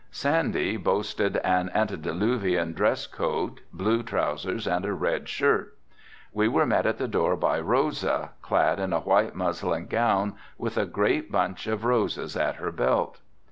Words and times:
Sandy 0.09 0.77
boasted 0.77 1.37
an 1.43 1.69
antideluvian 1.75 2.73
dress 2.73 3.05
coat, 3.05 3.59
blue 3.71 4.01
trousers 4.01 4.65
and 4.65 4.83
a 4.83 4.93
red 4.93 5.29
shirt. 5.29 5.77
We 6.33 6.47
were 6.47 6.65
met 6.65 6.87
at 6.87 6.97
the 6.97 7.07
door 7.07 7.35
by 7.35 7.59
Rosa, 7.59 8.31
clad 8.41 8.79
in 8.79 8.93
a 8.93 9.01
white 9.01 9.35
muslin 9.35 9.85
gown, 9.85 10.33
with 10.57 10.75
a 10.75 10.87
great 10.87 11.31
bunch 11.31 11.67
of 11.67 11.85
roses 11.85 12.35
at 12.35 12.55
her 12.55 12.71
belt. 12.71 13.19